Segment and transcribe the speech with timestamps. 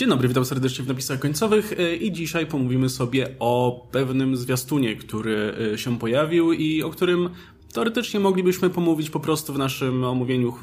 [0.00, 4.96] Dzień dobry, witam serdecznie w napisach końcowych e, i dzisiaj pomówimy sobie o pewnym zwiastunie,
[4.96, 7.30] który e, się pojawił i o którym
[7.72, 10.54] Teoretycznie moglibyśmy pomówić po prostu w naszym omówieniu,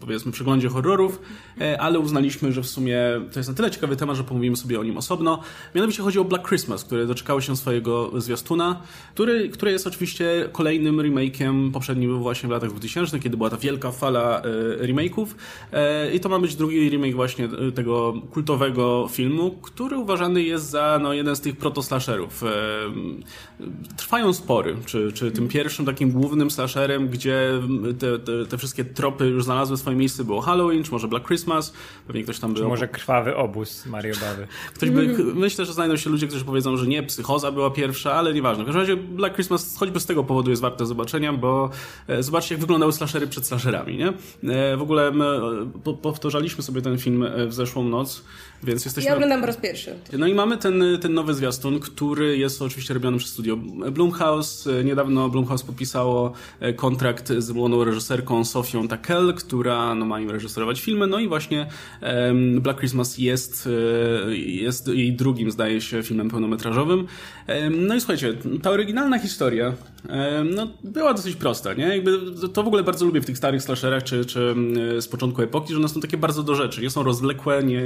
[0.00, 1.20] powiedzmy, przeglądzie horrorów,
[1.60, 3.00] e, ale uznaliśmy, że w sumie
[3.32, 5.40] to jest na tyle ciekawy temat, że pomówimy sobie o nim osobno.
[5.74, 8.82] Mianowicie chodzi o Black Christmas, które doczekało się swojego zwiastuna,
[9.14, 13.56] który, który jest oczywiście kolejnym remake'iem, poprzedni był właśnie w latach 2000, kiedy była ta
[13.56, 15.26] wielka fala e, remake'ów
[15.72, 20.98] e, i to ma być drugi remake właśnie tego kultowego filmu, który uważany jest za
[21.02, 22.44] no, jeden z tych protoslasherów.
[23.96, 27.60] Trwają spory, czy, czy tym pierwszym takim głównym slasherem, gdzie
[27.98, 31.72] te, te, te, wszystkie tropy już znalazły swoje miejsce, było Halloween, czy może Black Christmas,
[32.06, 32.62] pewnie ktoś tam był.
[32.62, 34.46] Czy może Krwawy Obóz Mario Bawy.
[34.74, 38.34] Ktoś by, myślę, że znajdą się ludzie, którzy powiedzą, że nie, Psychoza była pierwsza, ale
[38.34, 38.64] nieważne.
[38.64, 41.70] W każdym razie Black Christmas choćby z tego powodu jest warte zobaczenia, bo
[42.08, 44.08] e, zobaczcie, jak wyglądały slashery przed slasherami, nie?
[44.52, 45.40] E, w ogóle my
[46.02, 48.24] powtarzaliśmy sobie ten film e, w zeszłą noc,
[48.62, 49.10] więc jesteśmy...
[49.10, 49.94] Ja oglądam po raz pierwszy.
[50.18, 53.56] No i mamy ten, ten nowy zwiastun, który jest oczywiście robiony przez studio
[53.92, 54.68] Blumhouse.
[54.84, 60.80] Niedawno Blumhouse podpisało e, kontrakt z młodą reżyserką Sofią Takel, która no, ma im reżyserować
[60.80, 61.06] filmy.
[61.06, 61.66] No i właśnie
[62.60, 63.68] Black Christmas jest,
[64.26, 67.06] e, jest jej drugim, zdaje się, filmem pełnometrażowym.
[67.70, 69.74] No i słuchajcie, ta oryginalna historia
[70.54, 71.84] no, była dosyć prosta, nie?
[71.84, 72.18] Jakby
[72.52, 74.54] to w ogóle bardzo lubię w tych starych slasherach, czy, czy
[75.00, 76.82] z początku epoki, że one są takie bardzo do rzeczy.
[76.82, 77.82] Nie są rozlekłe, nie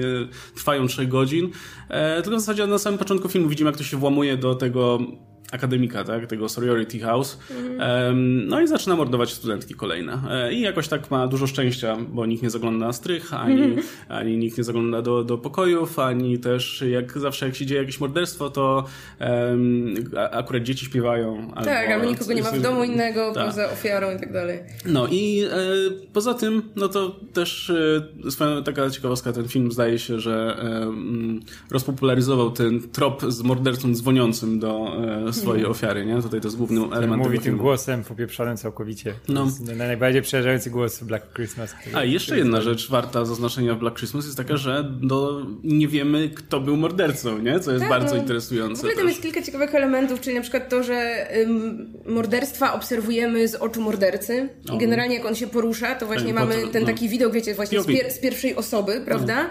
[0.64, 1.50] trwają 3 godzin.
[1.88, 4.98] E, tylko w zasadzie na samym początku filmu widzimy, jak to się włamuje do tego
[5.52, 7.38] akademika, tak, tego Sorority House.
[7.50, 8.48] Mhm.
[8.48, 10.18] No i zaczyna mordować studentki kolejne.
[10.30, 13.86] E, I jakoś tak ma dużo szczęścia, bo nikt nie zagląda na strych, ani, mhm.
[14.08, 18.00] ani nikt nie zagląda do, do pokojów, ani też jak zawsze jak się dzieje jakieś
[18.00, 18.84] morderstwo, to
[19.20, 19.94] um,
[20.30, 21.50] akurat dzieci śpiewają.
[21.54, 23.46] Albo, tak, albo nikogo nie ma w domu innego tak.
[23.46, 24.58] poza ofiarą i tak dalej.
[24.86, 25.50] No i e,
[26.12, 30.92] poza tym, no to też e, taka ciekawostka, ten film zdaje się, że e,
[31.70, 34.96] rozpopularyzował ten trop z mordercą dzwoniącym do
[35.28, 36.22] e, swojej ofiary, nie?
[36.22, 39.14] Tutaj to jest główny element Mówi tym głosem popieprzonym całkowicie.
[39.28, 39.46] No.
[39.76, 41.74] najbardziej przerażający głos Black Christmas.
[41.74, 45.88] Który, A jeszcze jedna rzecz warta zaznaczenia w Black Christmas jest taka, że do, nie
[45.88, 47.60] wiemy, kto był mordercą, nie?
[47.60, 48.20] Co jest tak, bardzo no.
[48.20, 48.76] interesujące.
[48.76, 53.48] W ogóle tam jest kilka ciekawych elementów, czyli na przykład to, że ym, morderstwa obserwujemy
[53.48, 54.48] z oczu mordercy.
[54.74, 56.88] I generalnie jak on się porusza, to właśnie mamy ten no.
[56.88, 59.50] taki widok, wiecie, właśnie z, pier z, pierwszej osoby, prawda?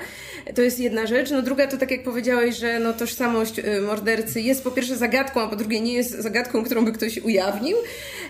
[0.55, 1.31] To jest jedna rzecz.
[1.31, 5.41] No druga to tak jak powiedziałeś, że no tożsamość y, mordercy jest po pierwsze zagadką,
[5.41, 7.77] a po drugie nie jest zagadką, którą by ktoś ujawnił.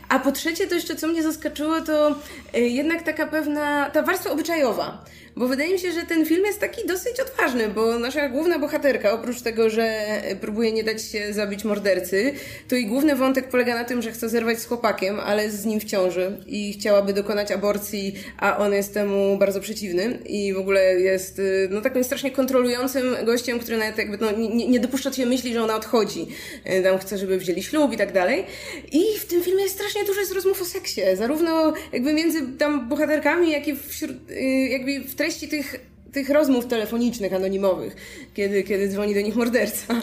[0.09, 2.15] A po trzecie, to jeszcze co mnie zaskoczyło, to
[2.55, 5.05] y, jednak taka pewna, ta warstwa obyczajowa.
[5.35, 9.11] Bo wydaje mi się, że ten film jest taki dosyć odważny, bo nasza główna bohaterka,
[9.11, 10.05] oprócz tego, że
[10.41, 12.33] próbuje nie dać się zabić mordercy,
[12.67, 15.79] to i główny wątek polega na tym, że chce zerwać z chłopakiem, ale z nim
[15.79, 20.99] w ciąży i chciałaby dokonać aborcji, a on jest temu bardzo przeciwny i w ogóle
[20.99, 25.25] jest y, no takim strasznie kontrolującym gościem, który nawet jakby no, nie, nie dopuszcza się
[25.25, 26.27] myśli, że ona odchodzi.
[26.79, 28.45] Y, tam chce, żeby wzięli ślub i tak dalej.
[28.91, 32.89] I w tym filmie jest strasznie dużo jest rozmów o seksie, zarówno jakby między tam
[32.89, 34.11] bohaterkami, jak i wśród,
[34.69, 37.95] jakby w treści tych tych rozmów telefonicznych, anonimowych,
[38.33, 40.01] kiedy, kiedy dzwoni do nich morderca.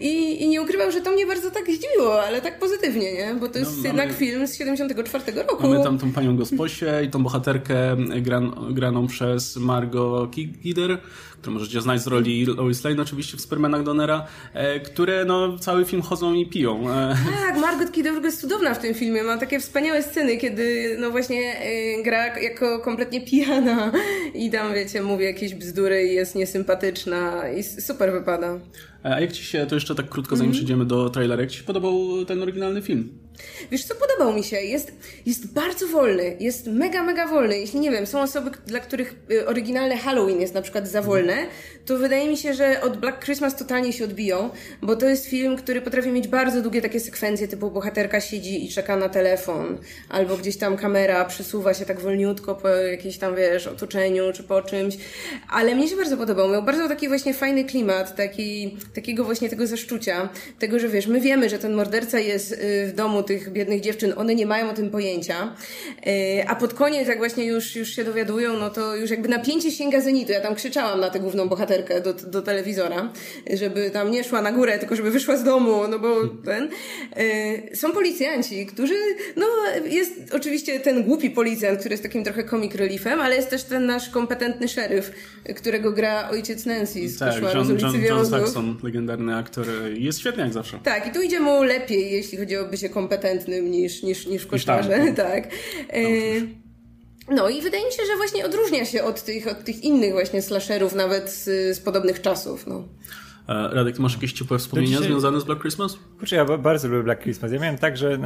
[0.00, 3.34] I, I nie ukrywam, że to mnie bardzo tak zdziwiło, ale tak pozytywnie, nie?
[3.40, 5.68] Bo to jest no, jednak film z 74 roku.
[5.68, 10.30] Mamy tam tą panią Gosposię i tą bohaterkę gran, graną przez Margot
[10.62, 10.98] Kidder,
[11.40, 15.84] które możecie znać z roli Lois Lane oczywiście w Supermanach Donera, e, które no cały
[15.84, 16.90] film chodzą i piją.
[16.90, 17.16] E.
[17.46, 21.60] Tak, Margot Kidder jest cudowna w tym filmie, ma takie wspaniałe sceny, kiedy no właśnie
[21.60, 23.92] e, gra jako kompletnie pijana
[24.34, 28.58] i tam wiecie, mówi jakieś bzdury i jest niesympatyczna i super wypada.
[29.02, 30.54] A jak ci się, to jeszcze tak krótko zanim mm.
[30.54, 33.18] przejdziemy do trailera, jak ci się podobał ten oryginalny film?
[33.70, 34.56] Wiesz co, podobał mi się.
[34.56, 34.92] Jest,
[35.26, 36.36] jest bardzo wolny.
[36.40, 37.58] Jest mega, mega wolny.
[37.58, 41.46] Jeśli, nie wiem, są osoby, dla których y, oryginalne Halloween jest na przykład za wolne,
[41.86, 44.50] to wydaje mi się, że od Black Christmas totalnie się odbiją,
[44.82, 48.68] bo to jest film, który potrafi mieć bardzo długie takie sekwencje, typu bohaterka siedzi i
[48.68, 49.78] czeka na telefon,
[50.08, 54.62] albo gdzieś tam kamera przesuwa się tak wolniutko po jakimś tam, wiesz, otoczeniu, czy po
[54.62, 54.96] czymś.
[55.48, 56.48] Ale mnie się bardzo podobał.
[56.48, 60.28] Miał bardzo taki właśnie fajny klimat, taki, takiego właśnie tego zaszczucia,
[60.58, 62.56] tego, że wiesz, my wiemy, że ten morderca jest y,
[62.86, 65.54] w domu tych biednych dziewczyn, one nie mają o tym pojęcia.
[66.06, 69.70] E, a pod koniec, jak właśnie już, już się dowiadują, no to już jakby napięcie
[69.70, 70.32] sięga zenitu.
[70.32, 73.12] Ja tam krzyczałam na tę główną bohaterkę do, do telewizora,
[73.52, 76.68] żeby tam nie szła na górę, tylko żeby wyszła z domu, no bo ten.
[77.16, 78.94] E, są policjanci, którzy,
[79.36, 79.46] no
[79.84, 83.86] jest oczywiście ten głupi policjant, który jest takim trochę comic reliefem, ale jest też ten
[83.86, 85.10] nasz kompetentny szeryf,
[85.56, 90.42] którego gra ojciec Nancy z tak, Koszmaru John, John, John Saxon, legendarny aktor, jest świetny
[90.42, 90.78] jak zawsze.
[90.84, 94.46] Tak, i tu idzie mu lepiej, jeśli chodzi o bycie kompetentnym niż, niż, niż w
[94.46, 95.12] koszmarze.
[95.16, 95.48] tak.
[95.92, 96.00] E,
[97.34, 100.42] No i wydaje mi się, że właśnie odróżnia się od tych, od tych innych właśnie
[100.42, 101.44] slasherów, nawet z,
[101.76, 102.66] z podobnych czasów.
[102.66, 102.88] No.
[103.50, 105.06] E, Radek, masz jakieś ciepłe wspomnienia dzisiaj...
[105.12, 105.98] związane z Black Christmas?
[106.18, 107.52] Kurczę, ja bardzo lubię Black Christmas.
[107.52, 108.18] Ja miałem tak, że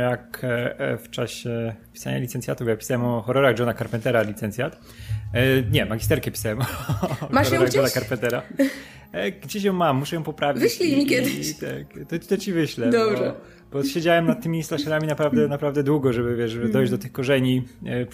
[0.00, 4.80] jak e, w czasie pisania licencjatów, ja pisałem o horrorach Johna Carpentera licencjat.
[5.32, 6.64] E, nie, magisterkę pisałem o
[7.30, 8.42] Masz horrorach Johna Carpentera.
[9.42, 10.62] Gdzieś ją mam, muszę ją poprawić.
[10.62, 11.54] Wyślij mi kiedyś.
[11.58, 12.90] tak, to, to ci wyślę.
[12.90, 13.24] Dobrze.
[13.24, 17.12] Bo bo siedziałem nad tymi slasherami naprawdę, naprawdę długo, żeby, wiesz, żeby dojść do tych
[17.12, 17.62] korzeni,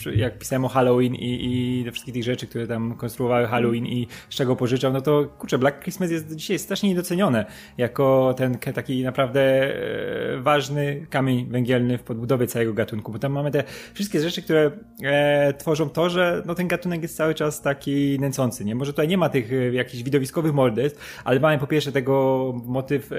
[0.07, 3.87] e, jak pisałem o Halloween i, i do wszystkich tych rzeczy, które tam konstruowały Halloween
[3.87, 7.47] i z czego pożyczał, no to kurczę, Black Christmas jest dzisiaj strasznie niedocenione
[7.79, 13.51] jako ten taki naprawdę e, ważny kamień węgielny w podbudowie całego gatunku, bo tam mamy
[13.51, 13.65] te
[13.95, 14.71] wszystkie rzeczy, które
[15.03, 18.75] e, tworzą to, że no, ten gatunek jest cały czas taki nęcący, nie?
[18.75, 23.13] Może tutaj nie ma tych e, jakichś widowiskowych morderstw, ale mamy po pierwsze tego motyw
[23.13, 23.17] e,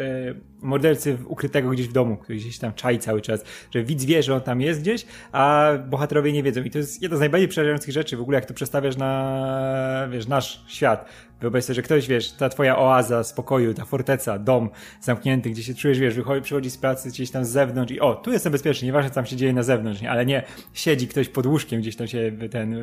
[0.62, 4.36] mordercy ukrytego gdzieś w domu, który gdzieś tam czai cały czas, że widz wie, że
[4.36, 6.63] on tam jest gdzieś, a bohaterowie nie wiedzą.
[6.63, 10.27] I to jest jedna z najbardziej przerażających rzeczy w ogóle, jak to przestawiasz na, wiesz,
[10.27, 11.06] nasz świat.
[11.42, 14.69] Wyobraź sobie, że ktoś, wiesz, ta twoja oaza spokoju, ta forteca, dom
[15.01, 18.16] zamknięty, gdzie się czujesz, wiesz, wychodzi, przychodzi z pracy gdzieś tam z zewnątrz i o,
[18.16, 20.12] tu jestem bezpieczny, nieważne co tam się dzieje na zewnątrz, nie?
[20.12, 20.44] ale nie,
[20.74, 22.81] siedzi ktoś pod łóżkiem, gdzieś tam się ten e,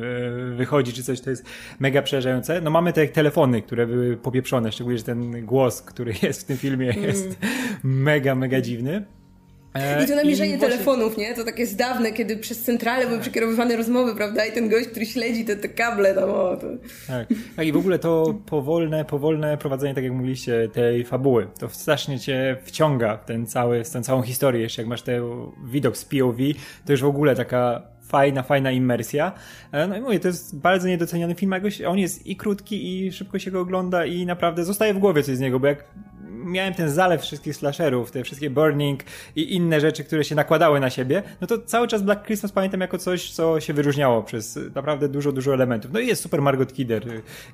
[0.55, 1.45] wychodzi czy coś, to jest
[1.79, 2.61] mega przerażające.
[2.61, 6.57] No mamy te telefony, które były popieprzone, szczególnie, że ten głos, który jest w tym
[6.57, 7.37] filmie jest mm.
[7.83, 9.05] mega, mega dziwny.
[9.73, 10.77] E, I to namierzenie I właśnie...
[10.77, 11.35] telefonów, nie?
[11.35, 14.45] To takie zdawne, kiedy przez centralę były przekierowywane rozmowy, prawda?
[14.45, 16.67] I ten gość, który śledzi te, te kable tam, o, to...
[17.07, 17.27] Tak.
[17.55, 21.47] tak, i w ogóle to powolne, powolne prowadzenie, tak jak mówiliście, tej fabuły.
[21.59, 24.61] To strasznie cię wciąga w ten cały, w tę całą historię.
[24.61, 25.23] Jeszcze jak masz ten
[25.65, 26.37] widok z POV,
[26.85, 29.31] to już w ogóle taka fajna, fajna immersja.
[29.71, 33.11] E, no i mówię, to jest bardzo niedoceniony film, jakoś on jest i krótki, i
[33.11, 35.85] szybko się go ogląda i naprawdę zostaje w głowie coś z niego, bo jak
[36.43, 39.03] miałem ten zalew wszystkich slasherów, te wszystkie Burning
[39.35, 42.81] i inne rzeczy, które się nakładały na siebie, no to cały czas Black Christmas pamiętam
[42.81, 45.91] jako coś, co się wyróżniało przez naprawdę dużo, dużo elementów.
[45.93, 47.05] No i jest super Margot Kidder,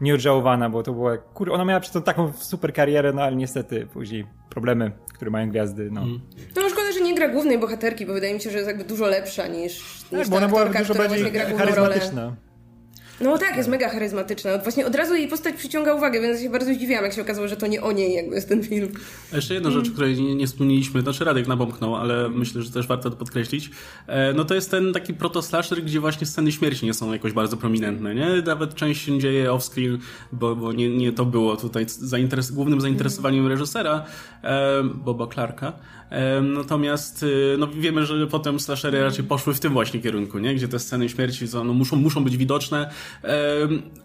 [0.02, 1.54] nieodżałowana, bo to była, kur...
[1.54, 5.90] ona miała przez to taką super karierę, no ale niestety później problemy, które mają gwiazdy,
[5.92, 6.02] no.
[6.02, 6.20] Mm.
[6.56, 9.08] No szkoda, że nie gra głównej bohaterki, bo wydaje mi się, że jest jakby dużo
[9.08, 12.22] lepsza niż, tak, niż bo ona była dużo bardziej charyzmatyczna.
[12.22, 12.49] Rolę.
[13.22, 14.58] No tak, jest mega charyzmatyczna.
[14.58, 17.58] Właśnie od razu jej postać przyciąga uwagę, więc się bardzo zdziwiłam, jak się okazało, że
[17.58, 18.92] to nie o niej jakby jest ten film.
[19.34, 22.88] A jeszcze jedna rzecz, której nie, nie wspomnieliśmy, znaczy Radek nabąknął, ale myślę, że też
[22.88, 23.72] warto to podkreślić.
[24.08, 27.58] E, no to jest ten taki proto-slasher, gdzie właśnie sceny śmierci nie są jakoś bardzo
[27.58, 28.28] prominentne, nie?
[28.46, 29.98] Nawet część się dzieje off-screen,
[30.32, 34.06] bo, bo nie, nie to było tutaj zainteres głównym zainteresowaniem reżysera,
[34.44, 35.74] e, Boba Clarka.
[36.42, 40.56] Natomiast y, no, wiemy, że potem slashery raczej poszły w tym właśnie kierunku, nie?
[40.56, 42.90] gdzie te sceny śmierci no, muszą, muszą być widoczne,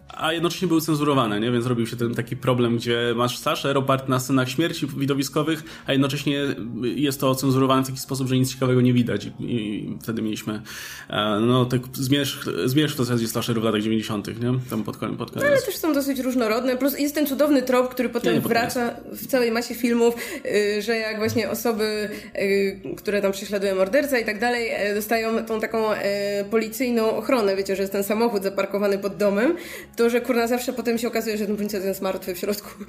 [0.09, 1.51] a jednocześnie były cenzurowane, nie?
[1.51, 5.93] więc robił się ten taki problem, gdzie masz slasher oparty na scenach śmierci widowiskowych, a
[5.93, 6.41] jednocześnie
[6.83, 9.31] jest to cenzurowane w taki sposób, że nic ciekawego nie widać.
[9.41, 10.63] I, wtedy mieliśmy
[11.11, 14.59] e, no, tak zmierzch, zmierzch w zasadzie slasherów w latach 90., nie?
[14.71, 14.95] Tam pod.
[14.97, 15.35] Pod koniec.
[15.35, 16.77] No, ale też są dosyć różnorodne.
[16.77, 20.15] Plus jest ten cudowny trop, który potem wraca w całej masie filmów,
[20.47, 22.09] y, że jak właśnie osoby
[22.39, 27.57] Y, które tam prześladuje morderca i tak dalej, e, dostają tą taką e, policyjną ochronę,
[27.57, 29.57] wiecie, że jest ten samochód zaparkowany pod domem,
[29.97, 32.85] to że kurna zawsze potem się okazuje, że ten policjant jest martwy w środku.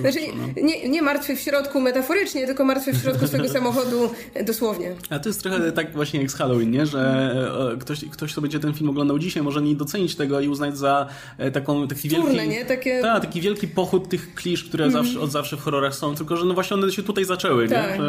[0.00, 0.18] Znaczy,
[0.62, 4.10] nie, nie martwy w środku metaforycznie, tylko martwy w środku swojego samochodu
[4.46, 4.94] dosłownie.
[5.10, 6.86] A to jest trochę tak właśnie jak z Halloween, nie?
[6.86, 7.34] że
[7.72, 10.78] e, ktoś, ktoś, kto będzie ten film oglądał dzisiaj, może nie docenić tego i uznać
[10.78, 11.08] za
[11.52, 12.48] taką, taki Wtórne, wielki...
[12.48, 12.64] nie?
[12.64, 13.00] Takie...
[13.00, 14.92] Ta, taki wielki pochód tych klisz, które mm.
[14.92, 17.98] zawsze, od zawsze w horrorach są, tylko że no właśnie one się tutaj zaczęły, tak.
[17.98, 18.04] nie?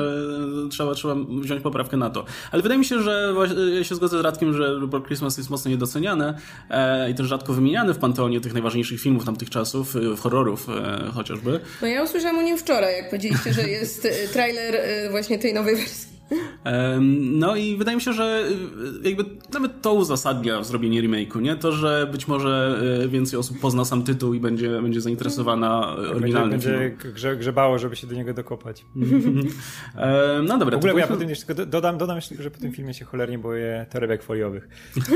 [0.70, 2.26] trzeba, trzeba wziąć poprawkę na to.
[2.52, 3.34] Ale wydaje mi się, że
[3.78, 6.38] ja się zgodzę z Radkiem, że Black Christmas jest mocno niedoceniane
[6.70, 11.12] e, i też rzadko wymieniany w panteonie tych najważniejszych filmów tamtych czasów, e, horrorów e,
[11.14, 11.60] chociażby.
[11.82, 15.76] No ja usłyszałam o nim wczoraj, jak powiedzieliście, że jest e, trailer właśnie tej nowej
[15.76, 16.15] wersji.
[17.12, 18.44] No i wydaje mi się, że
[19.04, 21.56] y, jakby nawet to uzasadnia zrobienie remake'u, nie?
[21.56, 26.50] To, że być może y, więcej osób pozna sam tytuł i będzie, będzie zainteresowana oryginalnym
[26.50, 28.86] będzie, Będzie grze, grzebało, żeby się do niego dokopać.
[30.48, 30.78] No dobra.
[30.78, 33.40] W ogóle ja po tym jeszcze, dodam, dodam jeszcze, że po tym filmie się cholernie
[33.40, 34.68] boję torebek foliowych.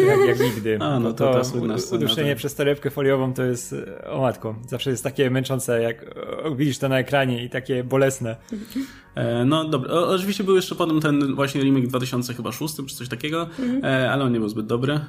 [0.08, 0.78] Jak, jak nigdy.
[0.82, 2.38] A, no to, to, to uduszenie tak.
[2.38, 3.75] przez torebkę foliową to jest,
[4.06, 6.06] o matko, zawsze jest takie męczące, jak
[6.56, 8.36] widzisz to na ekranie i takie bolesne.
[9.16, 13.48] E, no dobra, o, oczywiście był jeszcze potem ten właśnie remake 2006 czy coś takiego,
[13.60, 13.86] mhm.
[13.86, 15.00] E, ale on nie był zbyt dobry.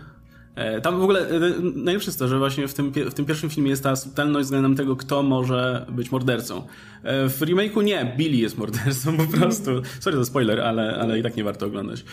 [0.54, 1.26] E, tam w ogóle
[1.74, 4.76] najlepsze jest to, że właśnie w tym, w tym pierwszym filmie jest ta subtelność względem
[4.76, 6.66] tego, kto może być mordercą.
[7.04, 9.70] W remake'u nie, Billy jest mordercą po prostu.
[10.00, 12.04] Sorry za spoiler, ale, ale i tak nie warto oglądać.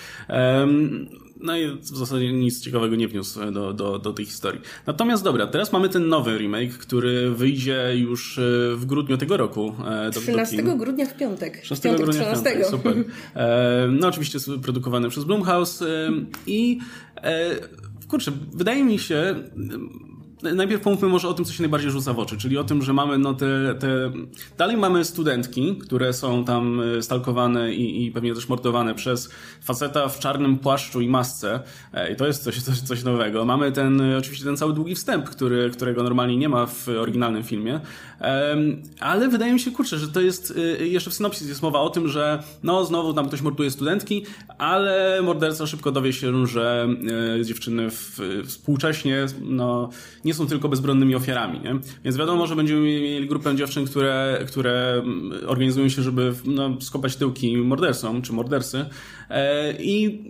[1.41, 4.62] no i w zasadzie nic ciekawego nie wniósł do, do, do tej historii.
[4.88, 8.39] Natomiast dobra, teraz mamy ten nowy remake, który wyjdzie już
[8.75, 9.75] w grudniu tego roku.
[10.13, 11.65] Do 13 do grudnia w piątek.
[11.65, 12.50] 6 piątek, grudnia 13.
[12.50, 13.03] w piątek, super.
[13.89, 15.84] No oczywiście jest produkowany przez Blumhouse
[16.48, 16.79] i
[18.08, 19.36] kurczę, wydaje mi się,
[20.41, 22.94] Najpierw pomówmy może o tym, co się najbardziej rzuca w oczy, czyli o tym, że
[22.94, 24.12] mamy no te, te...
[24.58, 29.29] Dalej mamy studentki, które są tam e, stalkowane i, i pewnie też mordowane przez
[29.62, 31.60] faceta w czarnym płaszczu i masce.
[31.94, 33.46] E, I to jest coś, coś, coś nowego.
[33.46, 37.44] Mamy ten, e, oczywiście ten cały długi wstęp, który, którego normalnie nie ma w oryginalnym
[37.44, 37.79] filmie.
[39.00, 42.08] Ale wydaje mi się, kurczę, że to jest, jeszcze w synopsis jest mowa o tym,
[42.08, 44.25] że no znowu tam ktoś morduje studentki,
[44.58, 46.88] ale morderca szybko dowie się, że
[47.44, 47.89] dziewczyny
[48.46, 49.89] współcześnie no
[50.27, 51.60] nie są tylko bezbronnymi ofiarami.
[51.60, 51.79] Nie?
[52.03, 57.15] Więc wiadomo, że będziemy mieli grupę dziewczyn, które, które mm, organizują się, żeby no, skopać
[57.15, 58.86] tyłki mordercom czy mordercy.
[59.29, 60.24] E, I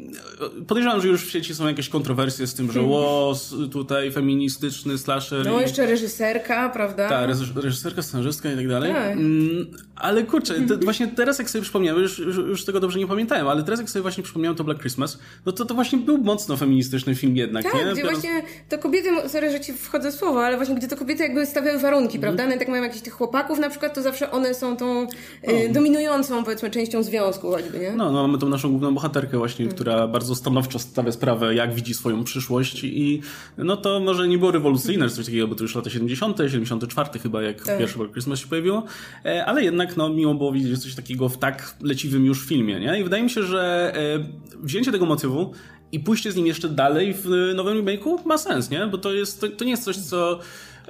[0.68, 5.46] podejrzewam, że już w sieci są jakieś kontrowersje z tym, że łos, tutaj feministyczny slasher.
[5.46, 7.10] No, jeszcze reżyserka, prawda?
[7.10, 8.94] Tak, reżyserka, scenarzystka i tak dalej.
[8.94, 9.12] Tak.
[9.12, 13.08] Mm, ale kurczę, te, właśnie teraz jak sobie przypomniałem, już, już, już, tego dobrze nie
[13.08, 16.18] pamiętałem, ale teraz jak sobie właśnie przypomniałem to Black Christmas, no to to właśnie był
[16.18, 17.94] mocno feministyczny film jednak, tak, nie?
[17.94, 21.24] gdzie właśnie to kobiety, sorry, że ci wchodzę w słowo, ale właśnie gdzie to kobiety
[21.24, 22.22] jakby stawiały warunki, mm.
[22.22, 22.44] prawda?
[22.44, 25.08] Nawet jak mają jakichś tych chłopaków na przykład, to zawsze one są tą
[25.50, 27.92] y, dominującą, powiedzmy, częścią związku choćby, nie?
[27.92, 29.76] No, no mamy tą naszą główną bohaterkę właśnie, mm.
[29.76, 33.22] która bardzo stanowczo stawia sprawę, jak widzi swoją przyszłość i
[33.58, 37.42] no to może nie było rewolucyjne, coś takiego, bo to już lata 70., 74 chyba,
[37.42, 37.78] jak tak.
[37.78, 38.84] pierwszy Black Christmas się pojawiło,
[39.26, 43.00] e, ale jednak no miło było widzieć coś takiego w tak leciwym już filmie, nie?
[43.00, 45.54] I wydaje mi się, że e, wzięcie tego motywu
[45.92, 48.88] i pójście z nim jeszcze dalej w nowym remake'u ma sens, nie?
[48.88, 50.40] Bo to jest, to, to nie jest coś, co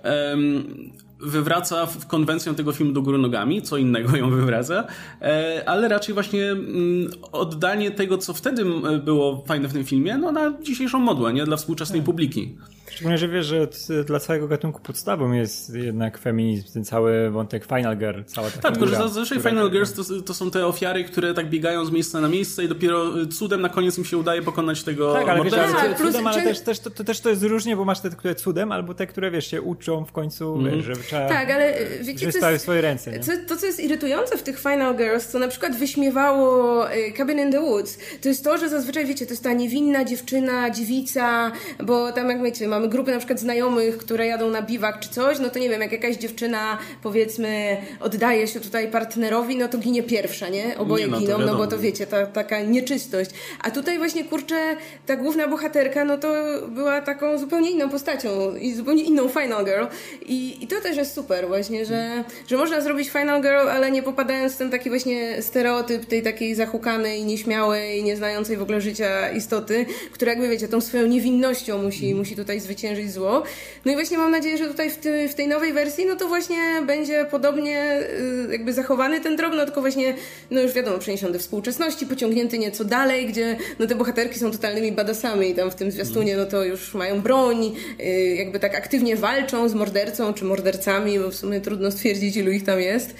[0.04, 4.88] um, wywraca w konwencję tego filmu do góry nogami, co innego ją wywraca,
[5.22, 8.66] e, ale raczej właśnie mm, oddanie tego, co wtedy
[9.04, 11.46] było fajne w tym filmie, no na dzisiejszą modłę, nie?
[11.46, 12.06] Dla współczesnej tak.
[12.06, 12.56] publiki.
[12.92, 13.68] Szczególnie, że wiesz, że
[14.06, 18.72] dla całego gatunku podstawą jest jednak feminizm, ten cały wątek Final Girl, cała ta Tak,
[18.72, 22.22] tylko że zazwyczaj Final Girls to, to, są te ofiary, które tak biegają z miejsca
[22.22, 25.54] na miejsce i dopiero cudem na koniec im się udaje pokonać tego tak, ale, wiesz,
[25.54, 28.36] ale cudem, ale też, też, to, to, też to jest różnie, bo masz te, które
[28.36, 30.76] cudem, albo te, które wiesz, się uczą w końcu, mm.
[30.76, 31.30] wiesz, że trzeba...
[31.30, 33.12] Tak, ale y, wiecie, co jest, swoje ręce.
[33.12, 33.20] Nie?
[33.20, 37.40] Co, to, co jest irytujące w tych Final Girls, co na przykład wyśmiewało y, Cabin
[37.40, 41.52] in the Woods, to jest to, że zazwyczaj, wiecie, to jest ta niewinna dziewczyna, dziewica,
[41.84, 45.40] bo tam jak wiecie, mamy grupy na przykład znajomych, które jadą na biwak czy coś,
[45.40, 50.04] no to nie wiem, jak jakaś dziewczyna powiedzmy oddaje się tutaj partnerowi, no to ginie
[50.04, 50.78] pierwsza, nie?
[50.78, 53.32] Oboje nie, no, giną, no bo to wiecie, ta, taka nieczystość.
[53.62, 56.34] A tutaj właśnie, kurczę, ta główna bohaterka, no to
[56.68, 59.86] była taką zupełnie inną postacią i zupełnie inną Final Girl
[60.26, 64.04] i, i to też jest super właśnie, że, że można zrobić Final Girl, ale nie
[64.04, 69.86] popadając w ten taki właśnie stereotyp tej takiej zahukanej, nieśmiałej, nieznającej w ogóle życia istoty,
[70.12, 73.44] która jakby wiecie, tą swoją niewinnością musi, musi tutaj zwyciężyć zło.
[73.86, 76.28] No i właśnie mam nadzieję, że tutaj w, ty, w tej nowej wersji, no to
[76.28, 76.58] właśnie
[76.88, 80.16] będzie podobnie y, jakby zachowany ten trop, no tylko właśnie,
[80.52, 84.92] no już wiadomo, przeniesiony do współczesności, pociągnięty nieco dalej, gdzie no te bohaterki są totalnymi
[84.92, 89.16] badasami i tam w tym zwiastunie, no to już mają broń, y, jakby tak aktywnie
[89.16, 93.16] walczą z mordercą czy mordercami, bo w sumie trudno stwierdzić, ilu ich tam jest.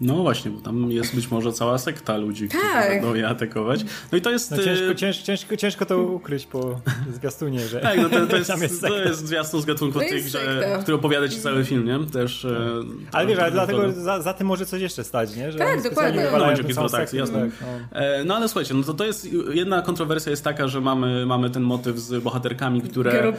[0.00, 2.60] No właśnie, bo tam jest być może cała sekta ludzi, tak.
[2.60, 3.84] którzy będą je atakować.
[4.12, 4.50] No i to jest...
[4.50, 6.80] No ciężko, ciężko, ciężko, ciężko to ukryć po
[7.12, 10.78] zwiastunie, że Tak, no to, to, jest, jest to jest zwiastun z gatunku tych, że,
[10.82, 12.10] który opowiada ci cały film, nie?
[12.10, 12.44] Też...
[12.44, 12.58] E,
[13.12, 15.52] ale wiesz, ale dlatego za, za, tym może coś jeszcze stać, nie?
[15.52, 16.26] Że tak, dokładnie.
[16.32, 17.40] No, będzie jakieś jasne.
[17.40, 17.98] Tak, no.
[17.98, 19.28] E, no ale słuchajcie, no to, to jest...
[19.50, 23.32] Jedna kontrowersja jest taka, że mamy, mamy ten motyw z bohaterkami, które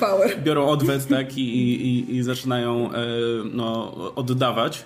[0.43, 1.37] biorą odwet, tak?
[1.37, 3.05] I, i, i zaczynają e,
[3.53, 4.85] no, oddawać.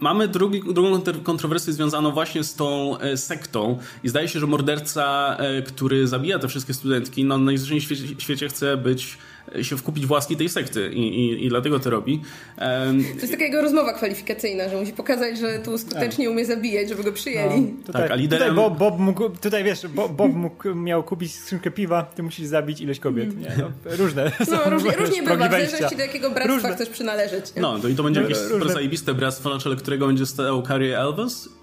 [0.00, 5.36] Mamy drugi, drugą kontrowersję związaną właśnie z tą e, sektą i zdaje się, że morderca,
[5.38, 9.18] e, który zabija te wszystkie studentki, no najzwyczajniej w świecie, świecie chce być
[9.62, 12.22] się wkupić w łaski tej sekty i, i, i dlatego to robi.
[12.58, 16.34] Um, to jest taka jego rozmowa kwalifikacyjna, że musi pokazać, że tu skutecznie tak.
[16.34, 17.60] umie zabijać, żeby go przyjęli.
[17.60, 18.48] No, tutaj, tak, a liderem...
[18.48, 22.46] tutaj Bob, Bob mógł, tutaj wiesz, Bob, Bob mógł, miał kupić skrzynkę piwa, ty musisz
[22.46, 23.40] zabić ileś kobiet.
[23.40, 24.32] Nie, no, różne.
[24.50, 26.74] No, różnie, różnie bywa, w zależności do jakiego bractwa różne.
[26.74, 27.54] chcesz przynależeć.
[27.54, 27.62] Nie?
[27.62, 28.72] No, to i to będzie jakieś różne...
[28.72, 31.59] zajebiste bractwo, na czele którego będzie stał Carrie Elvis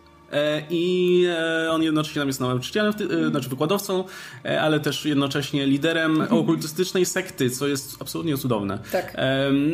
[0.69, 2.93] I e, on jednocześnie tam jest nauczycielem,
[3.25, 4.03] e, znaczy wykładowcą,
[4.62, 8.79] ale też jednocześnie liderem okultystycznej sekty, co jest absolutnie cudowne.
[8.91, 9.17] Tak.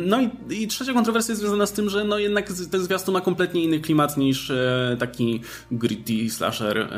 [0.06, 3.20] No i, i trzecia kontrowersja jest związana z tym, że no jednak ten zwiastun ma
[3.20, 4.52] kompletnie inny klimat niż
[4.98, 6.88] taki gritty slasher,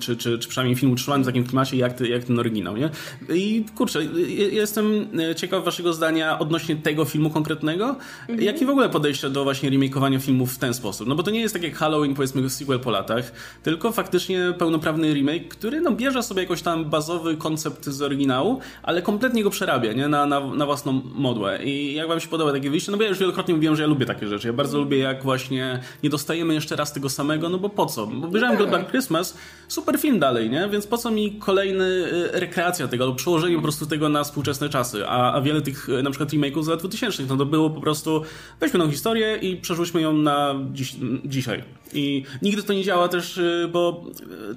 [0.00, 2.90] czy, czy, czy przynajmniej film utrzymany w takim klimacie jak, jak ten oryginał, nie?
[3.34, 4.04] I kurczę,
[4.52, 8.42] jestem ciekaw waszego zdania odnośnie tego filmu konkretnego, mhm.
[8.42, 11.08] jak i w ogóle podejścia do właśnie remakeowania filmów w ten sposób.
[11.08, 14.54] No bo to nie jest tak jak Halo Halloween, powiedzmy sequel po latach, tylko faktycznie
[14.58, 19.50] pełnoprawny remake, który no, bierze sobie jakoś tam bazowy koncept z oryginału, ale kompletnie go
[19.50, 20.08] przerabia, nie?
[20.08, 21.64] Na, na, na własną modłę.
[21.64, 22.92] I jak wam się podoba takie wyjście?
[22.92, 24.46] No bo ja już wielokrotnie mówiłem, że ja lubię takie rzeczy.
[24.46, 28.06] Ja bardzo lubię, jak właśnie nie dostajemy jeszcze raz tego samego, no bo po co?
[28.06, 29.36] Bo obejrzałem no Black Christmas,
[29.68, 30.68] super film dalej, nie?
[30.68, 34.68] Więc po co mi kolejny y, rekreacja tego, albo przełożenie po prostu tego na współczesne
[34.68, 37.70] czasy, a, a wiele tych y, na przykład remake'ów z lat 2000, no to było
[37.70, 38.22] po prostu
[38.60, 41.62] weźmy tą historię i przerzućmy ją na dziś, dzisiaj.
[41.92, 44.04] I nigdy to nie działa też, y, bo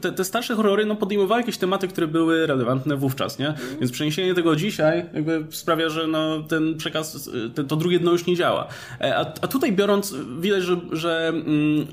[0.02, 3.54] te, te starsze horrory no, podejmowały jakieś tematy, które były relevantne wówczas, nie?
[3.80, 8.26] Więc przeniesienie tego dzisiaj jakby sprawia, że no, ten przekaz, ten, to drugie dno już
[8.26, 8.68] nie działa.
[9.02, 11.88] E, a, a tutaj biorąc, widać, że, że mm,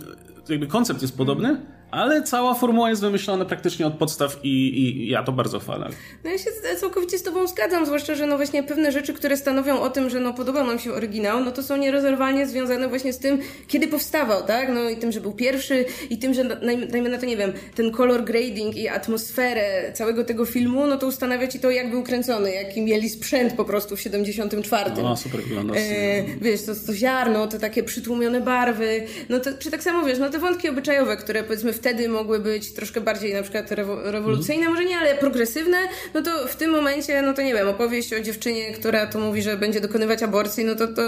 [0.49, 5.23] jakby koncept jest podobny, ale cała formuła jest wymyślona praktycznie od podstaw i, i, ja
[5.23, 5.89] to bardzo chwalę.
[6.25, 6.51] No ja się
[6.81, 10.21] całkowicie z tobą zgadzam, zwłaszcza, że no właśnie pewne rzeczy, które stanowią o tym, że
[10.21, 13.39] no podobał nam się oryginał, no to są nierozerwalnie związane właśnie z tym,
[13.69, 14.69] kiedy powstawał, tak?
[14.75, 16.45] No i tym, że był pierwszy i tym, że
[16.91, 21.07] dajmy na to, nie wiem, ten color grading i atmosferę całego tego filmu, no to
[21.07, 24.91] ustanawia ci to, jak był kręcony, jaki mieli sprzęt po prostu w 74.
[25.03, 25.75] No, super wygląda.
[25.75, 30.19] E, wiesz, to, to ziarno, to takie przytłumione barwy, no to, czy tak samo, wiesz,
[30.19, 33.71] no te wątki obyczajowe, które powiedzmy wtedy mogły być troszkę bardziej na przykład
[34.05, 34.75] rewolucyjne, mhm.
[34.75, 35.77] może nie, ale progresywne,
[36.15, 39.43] no to w tym momencie, no to nie wiem, opowieść o dziewczynie, która tu mówi,
[39.43, 41.03] że będzie dokonywać aborcji, no to, to,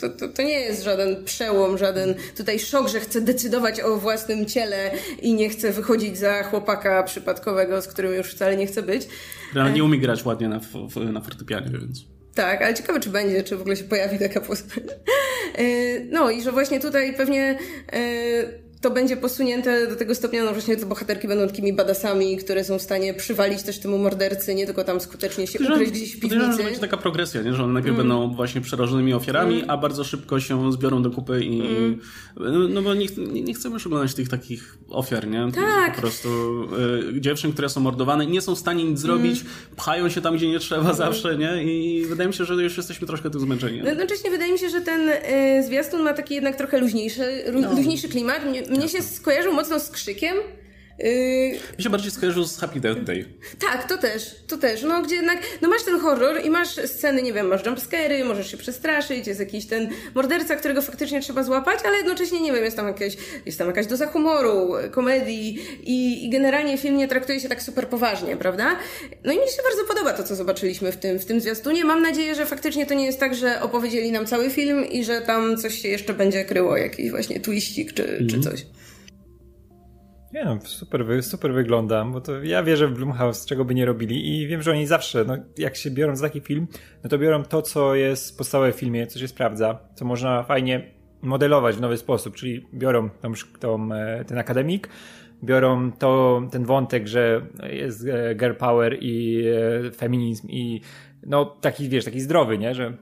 [0.00, 4.46] to, to, to nie jest żaden przełom, żaden tutaj szok, że chce decydować o własnym
[4.46, 4.90] ciele
[5.22, 9.08] i nie chce wychodzić za chłopaka przypadkowego, z którym już wcale nie chce być.
[9.54, 10.60] Ale nie umie grać ładnie na,
[11.12, 12.12] na fortepianie, więc...
[12.34, 14.84] Tak, ale ciekawe, czy będzie, czy w ogóle się pojawi taka postać.
[15.58, 15.64] E,
[16.10, 17.58] no i że właśnie tutaj pewnie
[17.92, 17.98] e,
[18.82, 22.78] to będzie posunięte do tego stopnia, no właśnie te bohaterki będą takimi badasami, które są
[22.78, 26.56] w stanie przywalić też temu mordercy, nie tylko tam skutecznie się ukryć gdzieś w piwnicy.
[26.56, 27.54] To będzie taka progresja, nie?
[27.54, 28.08] że one najpierw mm.
[28.08, 29.70] będą właśnie przerażonymi ofiarami, mm.
[29.70, 32.00] a bardzo szybko się zbiorą do kupy i mm.
[32.74, 35.48] no bo nie, nie, nie chcemy już oglądać tych takich ofiar, nie?
[35.54, 35.94] Tak.
[35.94, 36.28] Po prostu
[37.16, 39.52] y, dziewczyn, które są mordowane, nie są w stanie nic zrobić, mm.
[39.76, 40.96] pchają się tam, gdzie nie trzeba mm.
[40.96, 41.64] zawsze, nie?
[41.64, 43.80] I wydaje mi się, że już jesteśmy troszkę tym zmęczeni.
[43.82, 47.74] No, jednocześnie wydaje mi się, że ten y, zwiastun ma taki jednak trochę luźniejszy, no.
[47.74, 48.42] luźniejszy klimat.
[48.72, 50.36] Mnie, się skojarzył mocno z krzykiem.
[51.02, 51.58] Yy...
[51.78, 53.24] Mi się bardziej skojarzył z Happy Death Day.
[53.58, 54.82] Tak, to też, to też.
[54.82, 58.50] No, gdzie jednak, no masz ten horror i masz sceny, nie wiem, masz jumpscary, możesz
[58.50, 62.76] się przestraszyć, jest jakiś ten morderca, którego faktycznie trzeba złapać, ale jednocześnie, nie wiem, jest
[62.76, 63.16] tam, jakieś,
[63.46, 67.88] jest tam jakaś doza humoru, komedii i, i generalnie film nie traktuje się tak super
[67.88, 68.76] poważnie, prawda?
[69.24, 71.84] No i mi się bardzo podoba to, co zobaczyliśmy w tym, w tym zwiastunie.
[71.84, 75.20] Mam nadzieję, że faktycznie to nie jest tak, że opowiedzieli nam cały film i że
[75.20, 78.42] tam coś się jeszcze będzie kryło, jakiś właśnie twistik czy, mm czy mhm.
[78.42, 78.66] coś.
[80.32, 84.40] Nie no, super, super wygląda, bo to ja wierzę w Blumhouse, czego by nie robili
[84.40, 86.66] i wiem, że oni zawsze, no, jak się biorą za taki film,
[87.04, 90.90] no to biorą to, co jest podstawowe w filmie, co się sprawdza, co można fajnie
[91.22, 94.88] modelować w nowy sposób, czyli biorą tą, tą, e, ten akademik,
[95.44, 99.44] biorą to, ten wątek, że jest e, girl power i
[99.86, 100.80] e, feminizm i
[101.26, 102.96] no taki, wiesz, taki zdrowy, nie, że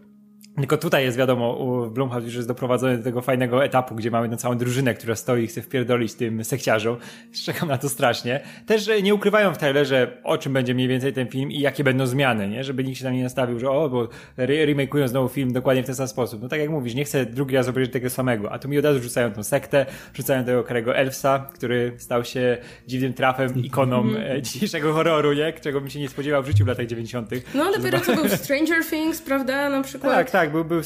[0.56, 4.28] tylko tutaj jest wiadomo, u Blumhouse już jest doprowadzony do tego fajnego etapu, gdzie mamy
[4.28, 6.96] tę całą drużynę, która stoi i chce wpierdolić tym sekciarzom.
[7.44, 8.40] Czekam na to strasznie.
[8.66, 12.06] Też nie ukrywają w trailerze, o czym będzie mniej więcej ten film i jakie będą
[12.06, 12.64] zmiany, nie?
[12.64, 14.08] Żeby nikt się tam nie nastawił, że o, bo
[14.38, 16.42] remake'ują znowu film dokładnie w ten sam sposób.
[16.42, 18.84] No tak jak mówisz, nie chcę drugi raz obejrzeć tego samego, a tu mi od
[18.84, 24.42] razu rzucają tą sektę, rzucają tego Karego Elfsa, który stał się dziwnym trafem, ikoną mm.
[24.42, 25.52] dzisiejszego horroru, nie?
[25.52, 27.30] Czego mi się nie spodziewał w życiu w latach 90.
[27.54, 29.70] No dopiero co był Stranger Things, prawda?
[29.70, 30.14] Na przykład.
[30.14, 30.80] Tak, tak, był, był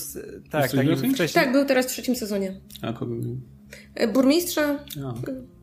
[0.51, 1.45] tak, tak, wcześniej.
[1.45, 2.61] Tak, był teraz w trzecim sezonie.
[2.83, 3.41] A kogo był?
[3.95, 4.79] E, burmistrza.
[5.05, 5.15] A.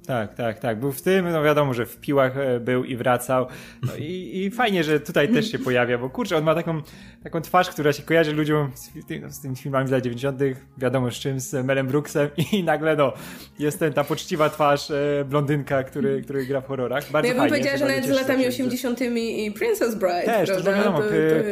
[0.07, 0.79] Tak, tak, tak.
[0.79, 3.47] Był w tym, no wiadomo, że w piłach e, był i wracał.
[3.83, 6.81] No i, i fajnie, że tutaj też się pojawia, bo kurczę, on ma taką,
[7.23, 8.89] taką twarz, która się kojarzy ludziom z,
[9.35, 10.39] z tymi filmami z lat 90.,
[10.77, 13.13] wiadomo z czym, z Melem Brooksem i nagle no,
[13.59, 17.11] jest ten, ta poczciwa twarz e, blondynka, który, który gra w horrorach.
[17.11, 19.01] Bardzo ja bym powiedziała, że nawet z latami 80.
[19.15, 20.23] i Princess Bride.
[20.25, 21.01] Też, to wiadomo.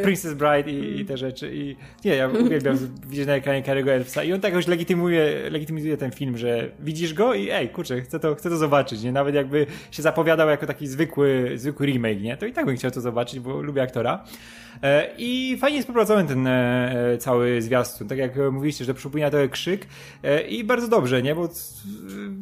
[0.02, 1.54] Princess Bride i, i, te rzeczy.
[1.54, 5.96] I nie, ja uwielbiam widzieć na ekranie Kary'ego Elfsa i on tak jakoś legitymuje, legitymizuje
[5.96, 9.12] ten film, że widzisz go i ej, kurczę, chcę to, chcę to zobaczyć, nie?
[9.12, 12.36] Nawet jakby się zapowiadał jako taki zwykły, zwykły remake, nie?
[12.36, 14.24] To i tak bym chciał to zobaczyć, bo lubię aktora.
[14.82, 18.08] E, I fajnie jest poprowadzony ten e, cały zwiastun.
[18.08, 19.86] Tak jak mówiliście, że przypomina to krzyk.
[20.22, 21.34] E, I bardzo dobrze, nie?
[21.34, 21.48] Bo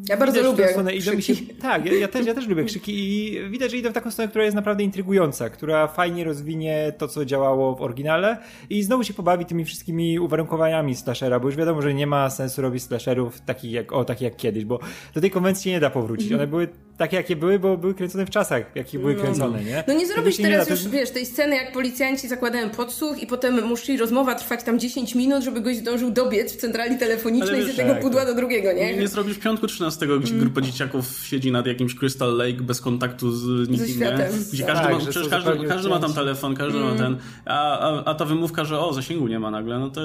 [0.09, 0.69] ja bardzo lubię
[1.01, 1.23] krzyki.
[1.23, 4.11] Się, tak, ja, ja, też, ja też lubię krzyki i widać, że idę w taką
[4.11, 8.39] stronę, która jest naprawdę intrygująca, która fajnie rozwinie to, co działało w oryginale
[8.71, 12.63] i znowu się pobawi tymi wszystkimi uwarunkowaniami slashera, bo już wiadomo, że nie ma sensu
[12.63, 14.79] robić slasherów takich jak, o, takich jak kiedyś, bo
[15.15, 16.33] do tej konwencji nie da powrócić.
[16.33, 19.85] One były takie, jakie były, bo były kręcone w czasach, jakie były no, kręcone, nie?
[19.89, 23.65] No nie zrobisz teraz nie już, wiesz, tej sceny, jak policjanci zakładają podsłuch i potem
[23.65, 27.69] musi rozmowa trwać tam 10 minut, żeby goś zdążył dobiec w centrali telefonicznej wiesz, z
[27.69, 28.93] jednego tak, pudła do drugiego, nie?
[28.93, 30.41] Nie, nie zrobisz piątku 13, gdzie mm.
[30.45, 34.29] grupa dzieciaków siedzi nad jakimś Crystal Lake bez kontaktu z nikim, nie?
[34.53, 36.91] Gdzie każdy, tak, ma, przecież każdy, każdy ma tam telefon, każdy mm.
[36.91, 40.01] ma ten, a, a, a ta wymówka, że o, zasięgu nie ma nagle, no to...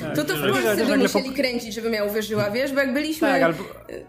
[0.00, 0.16] Tak.
[0.16, 3.28] To to w Polsce by musieli kręcić, żeby miał uwierzyła, wiesz, bo jak byliśmy...
[3.28, 3.64] Tak, albo...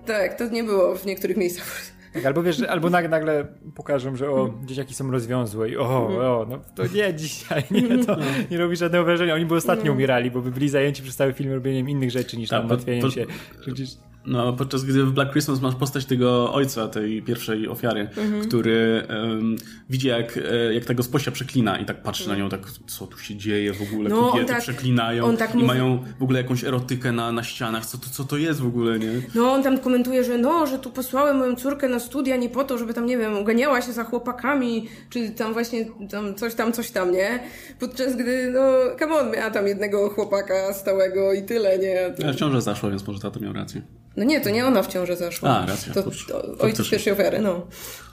[0.06, 1.94] tak, to nie było w niektórych miejscach.
[2.14, 6.60] Tak, albo wiesz, albo nagle pokażą, że o, dzieciaki są rozwiązłe i o, o, no
[6.76, 8.18] to nie dzisiaj, nie, to
[8.52, 9.36] nie robi żadnego wrażenia.
[9.36, 12.50] Oni by ostatnio umierali, bo by byli zajęci przez cały film robieniem innych rzeczy niż
[12.50, 13.26] tam martwieniem się.
[13.62, 13.90] Przecież
[14.26, 18.48] no, podczas gdy w Black Christmas masz postać tego ojca, tej pierwszej ofiary, mhm.
[18.48, 19.56] który um,
[19.90, 23.20] widzi jak, e, jak ta gosposia przeklina i tak patrzy na nią, tak co tu
[23.20, 25.68] się dzieje w ogóle, no, kobiety tak, przeklinają tak i mówi...
[25.68, 29.00] mają w ogóle jakąś erotykę na, na ścianach, co to, co to jest w ogóle,
[29.00, 29.12] nie?
[29.36, 32.64] No, on tam komentuje, że no, że tu posłałem moją córkę na studia nie po
[32.64, 36.74] to, żeby tam, nie wiem, uganiała się za chłopakami, czy tam właśnie tam coś tam,
[36.74, 37.40] coś tam, nie?
[37.80, 38.62] Podczas gdy, no,
[39.00, 42.14] come on, miała tam jednego chłopaka stałego i tyle, nie?
[42.18, 42.24] To...
[42.24, 43.82] Ale ciąże zaszło, więc może tato miał rację.
[44.18, 45.50] No nie, to nie ona w ciąży zaszła.
[45.50, 45.94] A, racja.
[45.94, 47.68] To, to ojciec pierwszej ofiary, no.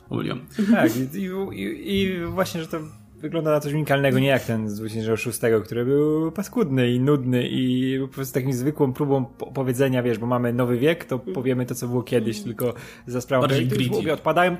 [0.09, 0.47] Pomyliłem.
[0.71, 1.19] Tak, i,
[1.53, 2.79] i, i, właśnie, że to
[3.21, 7.99] wygląda na coś unikalnego, nie jak ten z 2006, który był paskudny i nudny i
[8.01, 11.89] po prostu takim zwykłą próbą powiedzenia, wiesz, bo mamy nowy wiek, to powiemy to, co
[11.89, 12.75] było kiedyś, tylko
[13.07, 13.49] za sprawą...
[13.49, 14.11] Bardziej.
[14.13, 14.57] Odpadają,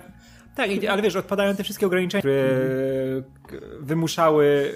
[0.55, 2.49] tak, ale wiesz, odpadają te wszystkie ograniczenia, które
[3.81, 4.73] wymuszały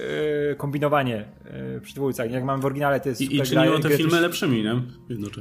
[0.50, 2.30] e, kombinowanie e, przy twórcach.
[2.30, 4.74] Jak mam w oryginale te super I, i czyniło te filmy lepszymi, nie?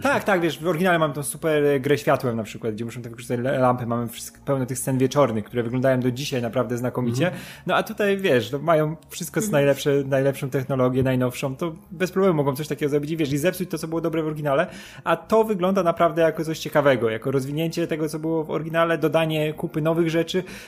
[0.02, 3.12] Tak, tak, wiesz, w oryginale mam tą super grę światłem na przykład, gdzie muszą tak
[3.12, 4.08] wykorzystać lampy, mamy
[4.46, 7.26] pełno tych scen wieczornych, które wyglądają do dzisiaj naprawdę znakomicie.
[7.26, 7.44] Mhm.
[7.68, 12.36] No a tutaj, wiesz, no, mają wszystko co najlepsze, najlepszą technologię, najnowszą, to bez problemu
[12.36, 14.68] mogą coś takiego zrobić i wiesz, i zepsuć to, co było dobre w oryginale,
[15.04, 19.54] a to wygląda naprawdę jako coś ciekawego, jako rozwinięcie tego, co było w oryginale, dodanie
[19.54, 20.23] kupy nowych rzeczy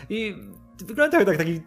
[0.09, 0.35] i
[0.83, 1.61] wygląda jak taki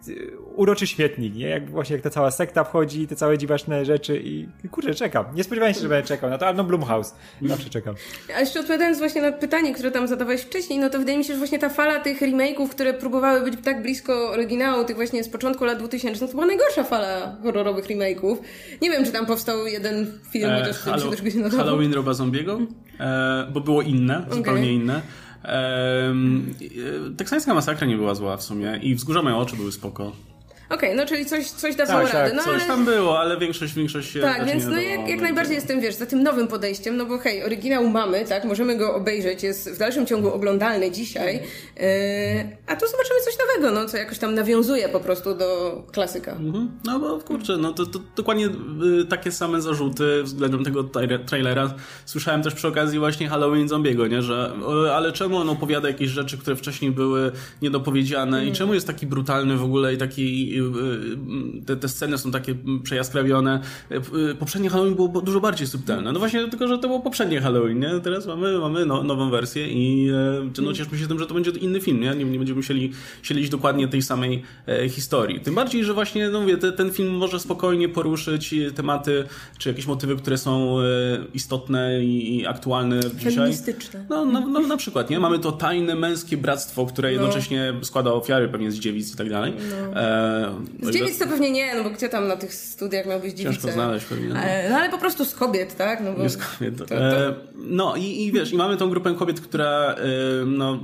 [0.55, 1.47] uroczy świetnik, nie?
[1.47, 5.25] Jak właśnie jak ta cała sekta wchodzi, te całe dziwaczne rzeczy i kurczę, czekam.
[5.35, 7.15] Nie spodziewałem się, że będę czekał na to, ale no Blumhouse.
[7.41, 7.95] Zawsze czekam.
[8.35, 11.33] A jeszcze odpowiadając właśnie na pytanie, które tam zadawałeś wcześniej, no to wydaje mi się,
[11.33, 15.29] że właśnie ta fala tych remake'ów, które próbowały być tak blisko oryginału, tych właśnie z
[15.29, 18.37] początku lat 2000, no to była najgorsza fala horrorowych remake'ów.
[18.81, 21.65] Nie wiem, czy tam powstał jeden film, e, chociaż się troszkę się nadawał.
[21.65, 22.59] Halloween Roba Zombiego,
[22.99, 24.33] e, bo było inne, okay.
[24.33, 25.01] zupełnie inne.
[25.43, 26.55] Um,
[27.17, 30.11] teksańska masakra nie była zła w sumie i wzgórza moje oczy były spoko.
[30.69, 32.29] Okej, okay, no czyli coś, coś dawało tak, radę.
[32.29, 32.67] Tak, no, coś ale...
[32.67, 36.05] tam było, ale większość, większość się Tak, więc no jak, jak najbardziej jestem, wiesz, za
[36.05, 40.05] tym nowym podejściem, no bo hej, oryginał mamy, tak, możemy go obejrzeć, jest w dalszym
[40.05, 41.83] ciągu oglądalny dzisiaj, yy,
[42.67, 46.31] a tu zobaczymy coś nowego, no, co jakoś tam nawiązuje po prostu do klasyka.
[46.31, 46.71] Mhm.
[46.85, 48.49] No bo kurczę, no to, to dokładnie
[49.01, 50.83] y, takie same zarzuty względem tego
[51.25, 51.73] trailera
[52.05, 54.53] słyszałem też przy okazji właśnie Halloween Zombiego, nie, że
[54.93, 58.55] ale czemu on opowiada jakieś rzeczy, które wcześniej były niedopowiedziane i mhm.
[58.55, 60.58] czemu jest taki brutalny w ogóle i taki
[61.65, 63.61] te, te sceny są takie przejaskrawione.
[64.31, 66.11] Y, poprzednie Halloween było dużo bardziej subtelne.
[66.11, 67.99] No właśnie tylko, że to było poprzednie Halloween, nie?
[68.03, 70.09] Teraz mamy, mamy no, nową wersję i
[70.57, 72.15] e, no, cieszmy się tym, że to będzie inny film, nie?
[72.15, 72.91] Nie, nie będziemy musieli
[73.21, 75.39] śledzić dokładnie tej samej e, historii.
[75.39, 79.23] Tym bardziej, że właśnie, no mówię, te, ten film może spokojnie poruszyć tematy,
[79.57, 80.83] czy jakieś motywy, które są e,
[81.33, 83.53] istotne i, aktualne dzisiaj.
[84.09, 85.19] No, no, no, na przykład, nie?
[85.19, 87.13] Mamy to tajne męskie bractwo, które no.
[87.13, 89.53] jednocześnie składa ofiary pewnie z dziewic i tak dalej.
[89.69, 89.99] No.
[90.81, 93.53] Z dziewic to pewnie nie, no bo gdzie tam na tych studiach miał być dziewice?
[93.53, 94.27] Ciężko znaleźć pewnie.
[94.27, 94.35] No.
[94.69, 96.01] no ale po prostu z kobiet, tak?
[96.03, 96.77] No, bo z kobiet.
[96.77, 96.95] To, to...
[96.95, 100.79] E, no i, i wiesz, i mamy tą grupę kobiet, która e, no,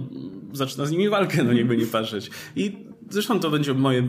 [0.53, 2.29] zaczyna z nimi walkę, no jakby nie patrzeć.
[2.55, 3.99] I Zresztą to będzie moje.
[3.99, 4.05] E,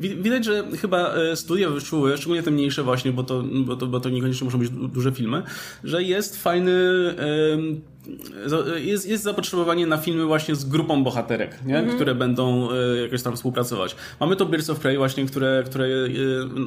[0.00, 4.00] widać, że chyba e, studia wyczuły, szczególnie te mniejsze, właśnie, bo to, bo to, bo
[4.00, 5.42] to niekoniecznie muszą być duże filmy,
[5.84, 6.72] że jest fajny
[8.76, 11.78] jest, jest zapotrzebowanie na filmy właśnie z grupą bohaterek, nie?
[11.78, 11.94] Mm -hmm.
[11.94, 13.96] które będą e, jakoś tam współpracować.
[14.20, 16.08] Mamy to Birds of Prey właśnie, które, które e,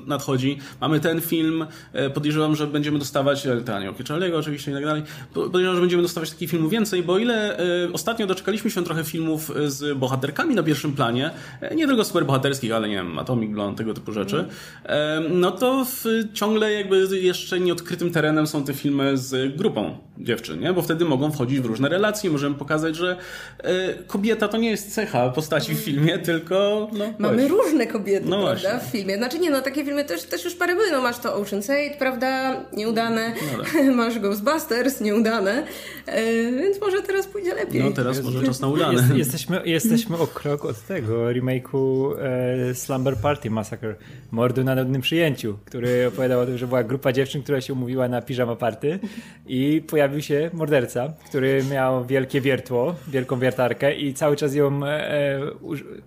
[0.06, 0.58] nadchodzi.
[0.82, 5.76] Mamy ten film, e, podejrzewam, że będziemy dostawać, Aniołki Charlie'ego oczywiście i tak dalej, podejrzewam,
[5.76, 7.58] że będziemy dostawać takich filmów więcej, bo ile
[7.94, 11.32] ostatnio doczekaliśmy się trochę filmów z bohaterkami na pierwszym planie,
[11.76, 14.46] nie tylko super bohaterskich, ale nie wiem, Atomic Blonde, tego typu rzeczy,
[14.84, 15.40] mm.
[15.40, 20.74] no to w, ciągle jakby jeszcze nieodkrytym terenem są te filmy z grupą dziewczyn, nie?
[20.74, 23.18] Bo wtedy mogą wchodzić w różne relacje, możemy pokazać, że
[23.58, 27.58] e, kobieta to nie jest cecha postaci w filmie, tylko no, Mamy właśnie.
[27.58, 28.90] różne kobiety, no prawda, właśnie.
[28.90, 29.18] w filmie.
[29.18, 31.98] Znaczy nie, no takie filmy też, też już parę były, no masz to Ocean's 8,
[32.00, 33.84] prawda, nieudane, no tak.
[33.96, 35.64] masz Ghostbusters, nieudane,
[36.06, 37.84] e, więc może teraz pójdzie lepiej.
[37.84, 38.94] No teraz może czas na udane.
[38.94, 43.96] Jest, jesteśmy, jesteśmy o krok od tego remake'u e, Slumber Party Massacre,
[44.32, 48.08] Mordu na nudnym przyjęciu, który opowiadał o tym, że była grupa dziewczyn, która się umówiła
[48.08, 49.00] na piżama party
[49.48, 55.40] i pojawił się morderca, który miał wielkie wiertło, wielką wiertarkę i cały czas ją e,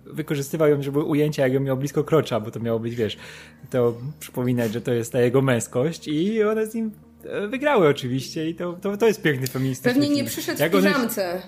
[0.05, 3.17] wykorzystywał ją, żeby ujęcia, jak ją miał blisko krocza, bo to miało być, wiesz,
[3.69, 6.91] to przypominać, że to jest ta jego męskość i one z nim
[7.23, 10.75] e, wygrały oczywiście i to, to, to jest piękny feministyczny Pewnie nie przyszedł jak w
[10.75, 11.41] piżamce,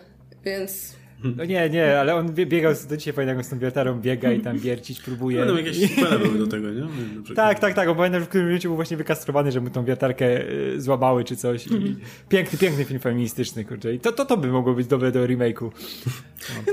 [0.46, 0.97] więc...
[1.24, 4.58] No nie, nie, ale on biegał, do dzisiaj pamiętam, z tą wiertarą biega i tam
[4.58, 5.46] wiercić próbuje.
[5.46, 6.84] No, jakieś sequele były do tego, nie?
[7.36, 9.86] tak, tak, tak, bo pamiętam, że w którymś momencie był właśnie wykastrowany, że mu tą
[9.86, 11.96] wiertarkę y, złamały czy coś i
[12.30, 13.94] piękny, piękny film feministyczny, kurczę.
[13.94, 15.70] I to, to, to by mogło być dobre do remake'u.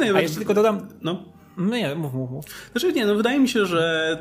[0.00, 0.16] No.
[0.16, 0.88] A jeszcze tylko dodam...
[1.02, 1.33] No.
[1.56, 2.44] No nie, mów, mów, mów.
[2.72, 4.12] Znaczy nie, no wydaje mi się, że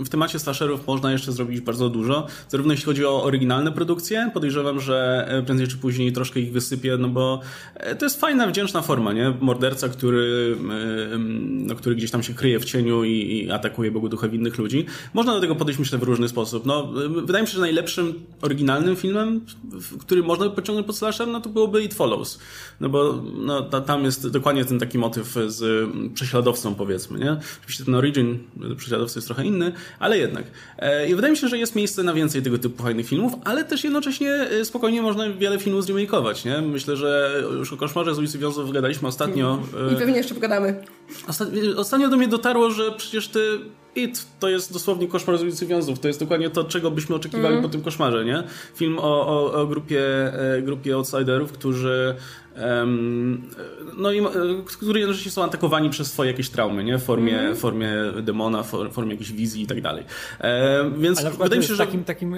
[0.00, 2.26] y, w temacie slasherów można jeszcze zrobić bardzo dużo.
[2.48, 6.96] Zarówno jeśli chodzi o oryginalne produkcje, podejrzewam, że e, prędzej czy później troszkę ich wysypię,
[6.98, 7.40] no bo
[7.74, 9.34] e, to jest fajna, wdzięczna forma, nie?
[9.40, 14.08] Morderca, który, y, no, który gdzieś tam się kryje w cieniu i, i atakuje Bogu
[14.08, 14.86] duchów innych ludzi.
[15.14, 16.66] Można do tego podejść, myślę, w różny sposób.
[16.66, 16.92] No,
[17.26, 19.40] wydaje mi się, że najlepszym oryginalnym filmem,
[20.00, 22.38] który można by pociągnąć pod slasher, no to byłoby It Follows.
[22.80, 27.36] No bo no, tam jest dokładnie ten taki motyw z prześladowcą powiedzmy, nie?
[27.60, 28.38] Oczywiście ten origin
[28.76, 30.44] prześladowcy jest trochę inny, ale jednak.
[30.78, 33.64] E, I wydaje mi się, że jest miejsce na więcej tego typu fajnych filmów, ale
[33.64, 36.68] też jednocześnie e, spokojnie można wiele filmów zremake'ować, nie?
[36.68, 39.62] Myślę, że już o Koszmarze z ulicy Wiązów gadaliśmy ostatnio.
[39.90, 40.84] E, I pewnie jeszcze pogadamy.
[41.76, 43.58] Ostatnio do mnie dotarło, że przecież ty
[43.96, 46.00] It to jest dosłownie koszmar z ulicy Wiązów.
[46.00, 47.62] To jest dokładnie to, czego byśmy oczekiwali mm.
[47.62, 48.42] po tym koszmarze, nie?
[48.74, 50.02] Film o, o, o grupie,
[50.62, 52.14] grupie outsiderów, którzy
[53.96, 54.22] no i
[54.66, 56.98] którzy jednocześnie są atakowani przez swoje jakieś traumy, nie?
[56.98, 57.56] W formie, mm.
[57.56, 60.04] formie demona, w formie jakiejś wizji i tak dalej.
[60.98, 61.86] Więc wydaje mi się, że...
[61.86, 62.36] Takim, takim,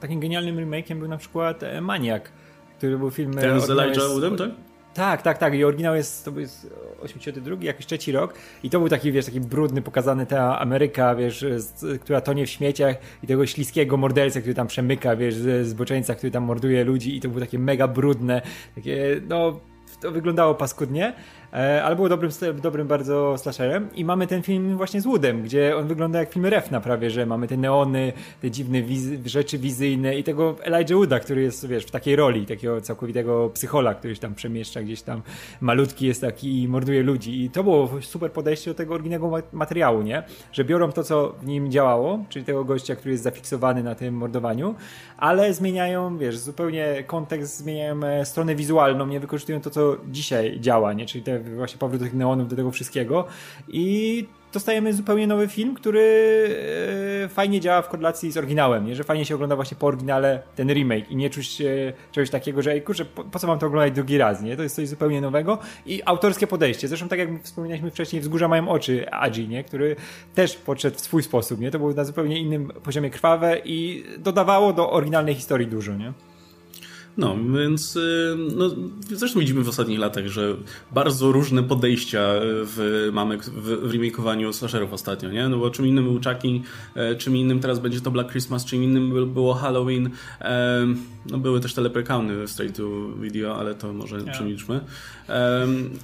[0.00, 2.32] takim genialnym remake'iem był na przykład e, Maniak,
[2.78, 3.34] który był film...
[3.34, 4.50] Ten z Elijah Woodem, tak?
[4.94, 5.54] Tak, tak, tak.
[5.54, 8.34] I oryginał jest, to jest 82, jakiś trzeci rok.
[8.62, 12.50] I to był taki, wiesz, taki brudny, pokazany ta Ameryka, wiesz, z, która tonie w
[12.50, 17.20] śmieciach i tego śliskiego mordercę, który tam przemyka, wiesz, zboczeńca, który tam morduje ludzi i
[17.20, 18.42] to było takie mega brudne,
[18.74, 19.60] takie, no,
[20.00, 21.12] to wyglądało paskudnie.
[21.52, 22.30] E, ale było dobrym,
[22.62, 26.46] dobrym bardzo slasherem i mamy ten film właśnie z Woodem, gdzie on wygląda jak film
[26.46, 31.20] Refna prawie, że mamy te neony, te dziwne wizy, rzeczy wizyjne i tego Elijah Wooda,
[31.20, 35.22] który jest, wiesz, w takiej roli, takiego całkowitego psychola, który się tam przemieszcza gdzieś tam,
[35.60, 40.02] malutki jest taki i morduje ludzi i to było super podejście do tego oryginalnego materiału,
[40.02, 40.22] nie?
[40.52, 44.14] Że biorą to, co w nim działało, czyli tego gościa, który jest zafiksowany na tym
[44.14, 44.74] mordowaniu,
[45.18, 50.92] ale zmieniają, wiesz, zupełnie kontekst, zmieniają e, stronę wizualną, nie wykorzystują to, co dzisiaj działa,
[50.92, 51.06] nie?
[51.06, 53.24] Czyli te właśnie powrót tych neonów, do tego wszystkiego
[53.68, 56.00] i dostajemy zupełnie nowy film, który
[57.24, 58.96] e, fajnie działa w korelacji z oryginałem, nie?
[58.96, 61.62] że fajnie się ogląda właśnie po oryginale ten remake i nie czuć
[62.12, 64.56] czegoś takiego, że ej, kurczę, po, po, co mam to oglądać drugi raz, nie?
[64.56, 66.88] To jest coś zupełnie nowego i autorskie podejście.
[66.88, 69.64] Zresztą tak jak wspominaliśmy wcześniej, Wzgórza mają oczy Agi, nie?
[69.64, 69.96] Który
[70.34, 71.70] też podszedł w swój sposób, nie?
[71.70, 76.12] To było na zupełnie innym poziomie krwawe i dodawało do oryginalnej historii dużo, nie?
[77.18, 78.70] No, więc y, no,
[79.12, 80.56] zresztą widzimy w ostatnich latach, że
[80.92, 85.48] bardzo różne podejścia w, mamy w, w remake'owaniu slasherów ostatnio, nie?
[85.48, 86.60] No bo czym innym był Chucky,
[86.94, 90.10] e, czym innym teraz będzie to Black Christmas, czym innym było Halloween.
[90.40, 90.86] E,
[91.30, 94.30] no były też te leprekauny w straight to video, ale to może yeah.
[94.30, 94.80] przemilczmy.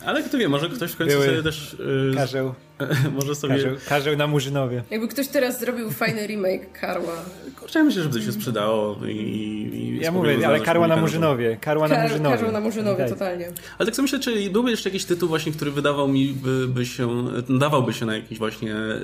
[0.06, 1.26] Ale kto wie, może ktoś w końcu były.
[1.26, 1.74] sobie też...
[1.74, 2.54] Y, Karzeł.
[3.18, 3.54] Może sobie...
[3.54, 4.82] Karzeł, karzeł na Murzynowie.
[4.90, 7.16] Jakby ktoś teraz zrobił fajny remake Karła.
[7.60, 9.10] Kurczę, ja myślę, że to się sprzedało i...
[9.10, 11.56] i ja mówię, ale Karła na Murzynowie.
[11.60, 12.36] Karła na Murzynowie.
[12.36, 13.52] Karła na Murzynowie, totalnie.
[13.78, 16.86] Ale tak sobie myślę, czy byłby jeszcze jakiś tytuł właśnie, który wydawał mi, by, by
[16.86, 19.00] się, dawałby się na jakiś właśnie e,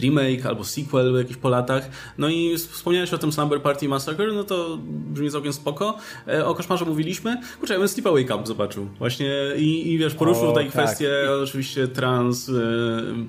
[0.00, 1.88] remake albo sequel jakiś po latach.
[2.18, 5.98] No i wspomniałeś o tym Slumber Party Massacre, no to brzmi całkiem spoko.
[6.28, 7.40] E, o koszmarze mówiliśmy.
[7.58, 8.88] Kurczę, ja bym Sleepaway Camp zobaczył.
[8.98, 10.72] Właśnie i, i wiesz, poruszył tutaj tak.
[10.72, 11.10] kwestię
[11.42, 12.52] oczywiście trans e,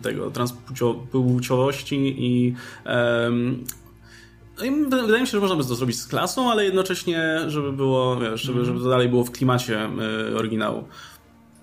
[0.02, 3.66] tego transpłciowości i um,
[4.90, 8.42] Wydaje mi się, że można by to zrobić z klasą, ale jednocześnie, żeby było, wiesz,
[8.42, 9.90] żeby, żeby to dalej było w klimacie
[10.32, 10.84] y, oryginału.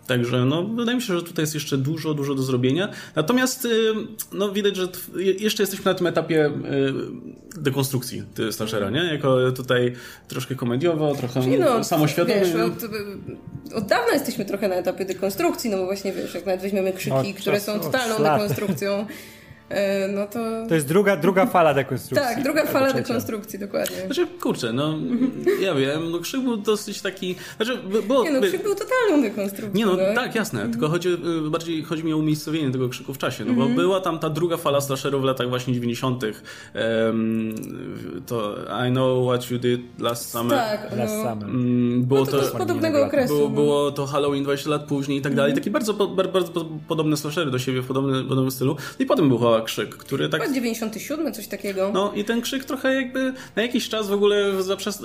[0.07, 2.89] Także no, wydaje mi się, że tutaj jest jeszcze dużo, dużo do zrobienia.
[3.17, 3.69] Natomiast
[4.33, 6.51] no, widać, że jeszcze jesteśmy na tym etapie
[7.57, 9.05] dekonstrukcji Slashera, nie?
[9.05, 9.93] Jako tutaj
[10.29, 12.41] troszkę komediowo, trochę no, samoświadomy.
[12.41, 12.85] Wiesz, od,
[13.75, 17.35] od dawna jesteśmy trochę na etapie dekonstrukcji, no bo właśnie wiesz, jak nawet weźmiemy krzyki,
[17.35, 19.07] które są totalną dekonstrukcją
[20.09, 20.67] no to...
[20.69, 22.35] To jest druga, druga fala dekonstrukcji.
[22.35, 23.97] Tak, druga fala dekonstrukcji, dokładnie.
[24.07, 24.95] Znaczy, kurczę, no
[25.61, 27.37] ja wiem, no Krzyk był dosyć taki...
[27.57, 29.79] Znaczy, było, nie no, Krzyk był totalną dekonstrukcją.
[29.79, 33.15] Nie no, tak, tak jasne, tylko chodzi, y, bardziej chodzi mi o umiejscowienie tego Krzyku
[33.15, 33.77] w czasie, no bo mm -hmm.
[33.77, 37.55] była tam ta druga fala slasherów w latach właśnie 90 um,
[38.27, 38.57] to
[38.89, 40.59] I Know What You Did Last Summer.
[40.59, 40.97] Tak, no.
[40.97, 41.49] Last Summer.
[41.49, 43.35] Um, było no to, to z podobnego okresu.
[43.35, 43.55] Było, no.
[43.55, 45.65] było to Halloween 20 lat później i tak dalej, mm -hmm.
[45.65, 48.77] takie bardzo, bardzo, bardzo podobne slashery do siebie w podobnym, podobnym stylu.
[48.99, 50.43] I potem był wydawała Krzyk, który tak...
[50.43, 51.91] Chyba 97, coś takiego.
[51.95, 54.53] No i ten Krzyk trochę jakby na jakiś czas w ogóle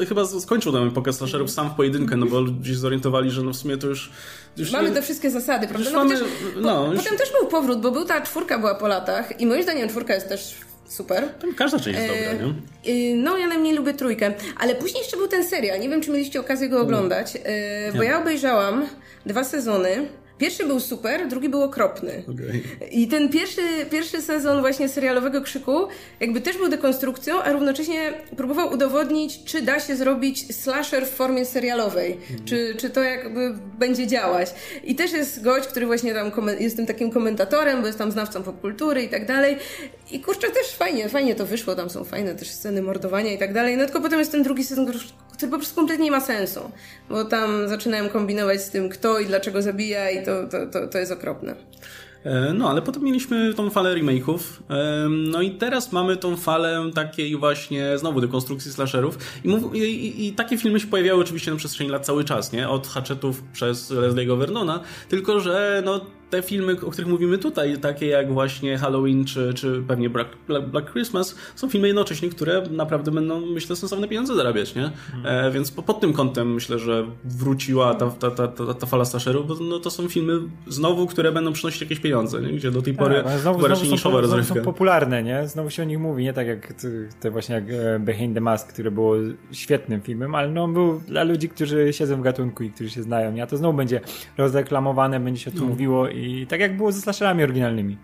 [0.09, 3.55] chyba skończył tam epokę slasherów sam w pojedynkę, no bo ludzie zorientowali, że no w
[3.55, 4.12] sumie to już...
[4.57, 5.89] już mamy te wszystkie zasady, prawda?
[5.91, 6.29] No, mamy, chociaż,
[6.62, 7.03] no, po, już...
[7.03, 10.13] Potem też był powrót, bo był ta czwórka była po latach i moim zdaniem czwórka
[10.13, 10.55] jest też
[10.88, 11.23] super.
[11.57, 12.53] Każda część jest dobra, nie?
[12.93, 14.33] E, no, ja najmniej lubię trójkę.
[14.57, 15.79] Ale później jeszcze był ten serial.
[15.79, 18.88] Nie wiem, czy mieliście okazję go oglądać, e, bo ja obejrzałam
[19.25, 20.07] dwa sezony.
[20.39, 22.23] Pierwszy był super, drugi był okropny.
[22.34, 22.88] Okay.
[22.91, 25.88] I ten pierwszy, pierwszy sezon właśnie serialowego krzyku
[26.19, 31.45] jakby też był dekonstrukcją, a równocześnie próbował udowodnić, czy da się zrobić slasher w formie
[31.45, 32.17] serialowej.
[32.30, 32.45] Mm.
[32.45, 34.54] Czy, czy to jakby będzie działać.
[34.84, 38.43] I też jest gość, który właśnie tam jest tym takim komentatorem, bo jest tam znawcą
[38.43, 39.58] popkultury i tak dalej.
[40.12, 43.54] I kurczę, też fajnie, fajnie to wyszło, tam są fajne też sceny mordowania i tak
[43.54, 43.78] dalej.
[43.78, 44.86] No tylko potem jest ten drugi sezon,
[45.39, 46.60] który po prostu kompletnie nie ma sensu.
[47.10, 50.97] Bo tam zaczynają kombinować z tym, kto i dlaczego zabija i to, to, to, to
[50.97, 51.56] jest okropne.
[52.23, 54.39] E, no, ale potem mieliśmy tą falę remake'ów.
[55.10, 59.17] No i teraz mamy tą falę takiej właśnie znowu dekonstrukcji slasherów.
[59.43, 62.69] I, i, i, takie filmy się pojawiały oczywiście na przestrzeni lat cały czas, nie?
[62.69, 64.80] Od Hatchetów przez Leslie'ego Vernona.
[65.10, 69.83] Tylko, że no, te filmy, o których mówimy tutaj, takie jak właśnie Halloween czy, czy
[69.87, 70.29] pewnie Black,
[70.71, 74.91] Black Christmas, są filmy jednocześnie, które naprawdę będą, myślę, sensowne pieniądze zarabiać, nie?
[75.15, 75.47] Mhm.
[75.47, 79.05] E, więc po, pod tym kątem myślę, że wróciła ta, ta, ta, ta, ta fala
[79.05, 80.33] slasherów, bo no, to są filmy
[80.67, 82.49] znowu, które będą przynosić jakieś pieniądze, nie?
[82.49, 84.27] Gdzie do tej pory tak, znowu, była niszowa.
[84.27, 85.47] Znowu są popularne, nie?
[85.47, 86.73] Znowu się o nich mówi, nie tak jak
[87.19, 89.15] te właśnie jak e, Behind the Mask, które było
[89.51, 93.31] świetnym filmem, ale no był dla ludzi, którzy siedzą w gatunku i którzy się znają,
[93.31, 93.43] nie?
[93.43, 94.01] A to znowu będzie
[94.37, 95.65] rozreklamowane, będzie się tym no.
[95.67, 97.97] mówiło i tak jak było ze slasherami oryginalnymi.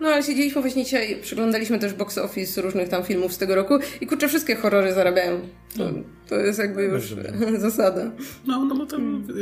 [0.00, 3.78] No ale siedzieliśmy właśnie dzisiaj, przyglądaliśmy też box office różnych tam filmów z tego roku
[4.00, 5.40] i kurczę, wszystkie horrory zarabiają.
[5.76, 6.02] To, no.
[6.28, 7.14] to jest jakby już
[7.58, 8.10] zasada.
[8.46, 8.96] No, no bo to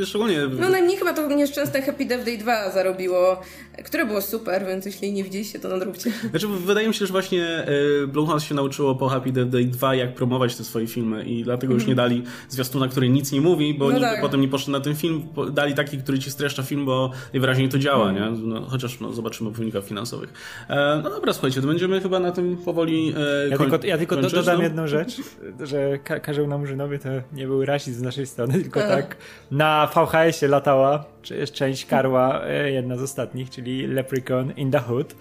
[0.05, 0.39] szczególnie...
[0.59, 3.41] No najmniej chyba to nieszczęsne Happy Death Day 2 zarobiło,
[3.85, 6.11] które było super, więc jeśli nie widzieliście, to nadróbcie.
[6.29, 9.95] Znaczy wydaje mi się, że właśnie e, Blumhouse się nauczyło po Happy Death Day 2
[9.95, 13.73] jak promować te swoje filmy i dlatego już nie dali zwiastuna, który nic nie mówi,
[13.73, 14.21] bo no tak.
[14.21, 17.79] potem nie poszedł na ten film, dali taki, który ci streszcza film, bo najwyraźniej to
[17.79, 18.31] działa, nie?
[18.31, 20.33] No, chociaż no, zobaczymy w wynikach finansowych.
[20.69, 24.15] E, no dobra, słuchajcie, to będziemy chyba na tym powoli e, Ja tylko, ja tylko
[24.15, 24.63] dodam no?
[24.63, 25.21] jedną rzecz,
[25.63, 28.87] że ka Karzeł na Murzynowie to nie był rasizm z naszej strony, tylko e.
[28.87, 29.17] tak
[29.51, 31.05] na VHS-ie latała
[31.53, 35.15] część Karła, e, jedna z ostatnich, czyli Leprechaun in the Hood.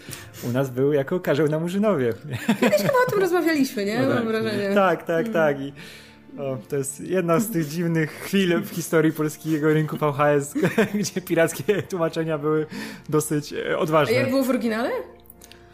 [0.49, 2.13] U nas był jako Karzeł na Murzynowie.
[2.61, 4.03] Kiedyś chyba o tym rozmawialiśmy, nie?
[4.03, 4.15] No tak.
[4.15, 4.75] Mam wrażenie.
[4.75, 5.61] Tak, tak, tak.
[5.61, 5.73] I
[6.39, 10.55] o, to jest jedna z tych dziwnych chwil w historii polskiego rynku VHS,
[11.01, 12.67] gdzie pirackie tłumaczenia były
[13.09, 14.17] dosyć odważne.
[14.17, 14.91] A jak było w oryginale?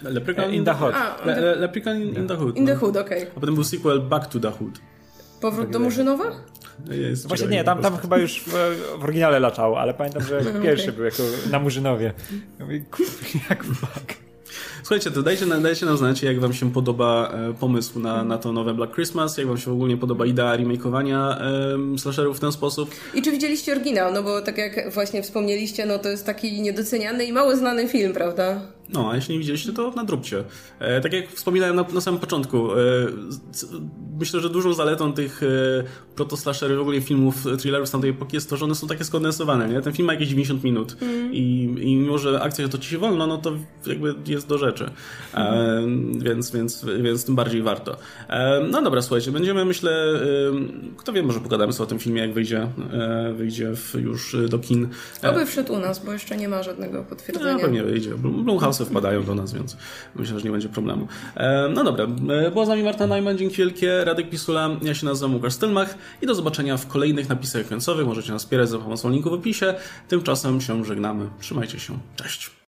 [0.02, 0.94] Leprechaun in the Hood.
[0.94, 2.56] A, Le, Le, Leprechaun in, in the Hood.
[2.56, 2.80] In the no.
[2.80, 3.18] Hood, okej.
[3.18, 3.30] Okay.
[3.36, 4.80] A potem był sequel Back to the Hood.
[5.40, 6.24] Powrót tak do Murzynowa?
[6.90, 8.52] Jest, Właśnie nie, tam, tam chyba już w,
[9.00, 10.96] w oryginale latało, ale pamiętam, że pierwszy okay.
[10.96, 12.12] był jako na Murzynowie.
[13.50, 14.14] Jak fuck.
[14.82, 18.52] Słuchajcie, to dajcie, dajcie nam znać, jak wam się podoba e, pomysł na, na to
[18.52, 21.38] nowe Black Christmas, jak wam się ogólnie podoba idea remakeowania
[21.70, 22.90] um, slasherów w ten sposób.
[23.14, 27.24] I czy widzieliście oryginał, no bo tak jak właśnie wspomnieliście, no to jest taki niedoceniany
[27.24, 28.60] i mało znany film, prawda?
[28.92, 30.44] No, a jeśli nie widzieliście, to nadróbcie.
[30.78, 32.76] E, tak jak wspominałem na, na samym początku, e,
[34.18, 35.46] myślę, że dużą zaletą tych e,
[36.16, 39.68] protoslashery, w ogóle filmów, thrillerów z tamtej epoki jest to, że one są takie skondensowane,
[39.68, 39.82] nie?
[39.82, 41.34] Ten film ma jakieś 90 minut mm.
[41.34, 43.52] i, i mimo, że akcja toczy się wolno, no to
[43.86, 44.90] jakby jest do rzeczy.
[45.34, 45.82] E,
[46.18, 47.96] więc, więc, więc tym bardziej warto.
[48.28, 52.20] E, no dobra, słuchajcie, będziemy, myślę, e, kto wie, może pogadamy sobie o tym filmie,
[52.20, 52.68] jak wyjdzie,
[53.34, 54.88] wyjdzie w, już do kin.
[55.22, 57.52] Oby wszedł u nas, bo jeszcze nie ma żadnego potwierdzenia.
[57.52, 58.14] No, pewnie wyjdzie.
[58.14, 59.76] Blumhouse wpadają do nas, więc
[60.14, 61.08] myślę, że nie będzie problemu.
[61.74, 62.06] No dobra,
[62.52, 66.26] była z nami Marta Najman, dzięki wielkie, Radek Pisula, ja się nazywam Łukasz Stelmach i
[66.26, 68.06] do zobaczenia w kolejnych napisach końcowych.
[68.06, 69.74] Możecie nas wspierać za pomocą linku w opisie.
[70.08, 71.28] Tymczasem się żegnamy.
[71.40, 71.98] Trzymajcie się.
[72.16, 72.50] Cześć.